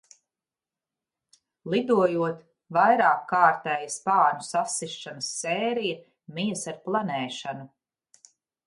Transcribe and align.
Lidojot 1.73 2.41
vairākkārtēja 2.79 3.93
spārnu 3.99 4.49
sasišanas 4.49 5.29
sērija 5.43 6.03
mijas 6.41 6.69
ar 6.75 6.83
planēšanu. 6.89 7.71